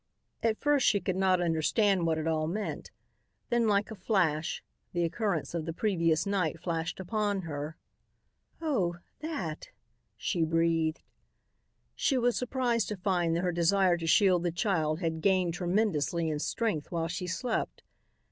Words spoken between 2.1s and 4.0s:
it all meant. Then, like a